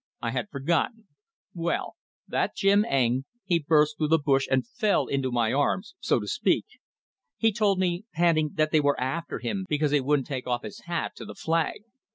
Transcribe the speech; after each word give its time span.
I 0.19 0.31
had 0.31 0.49
forgotten. 0.49 1.05
Well, 1.53 1.95
that 2.27 2.55
Jim 2.55 2.83
Eng, 2.89 3.25
he 3.45 3.59
burst 3.59 3.97
through 3.99 4.07
the 4.07 4.17
bush 4.17 4.47
and 4.49 4.65
fell 4.65 5.05
into 5.05 5.31
my 5.31 5.53
arms, 5.53 5.93
so 5.99 6.19
to 6.19 6.25
speak. 6.25 6.65
He 7.37 7.51
told 7.53 7.77
me, 7.77 8.05
panting, 8.15 8.53
that 8.55 8.71
they 8.71 8.79
were 8.81 8.99
after 8.99 9.37
him 9.37 9.67
because 9.69 9.91
he 9.91 10.01
wouldn't 10.01 10.25
take 10.25 10.47
off 10.47 10.63
his 10.63 10.79
hat 10.87 11.15
to 11.17 11.25
the 11.25 11.35
flag. 11.35 11.83